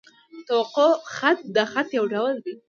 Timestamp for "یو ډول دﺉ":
1.97-2.51